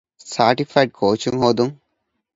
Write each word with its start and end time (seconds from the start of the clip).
ސާޓިފައިޑް 0.33 0.91
ކޯޗުން 0.99 1.39
ހޯދުން 1.43 1.75